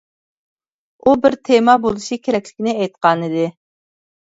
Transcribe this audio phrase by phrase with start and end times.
[1.07, 3.49] ئۇ بىر تېما بولۇشى كېرەكلىكىنى ئېيتقانىدى.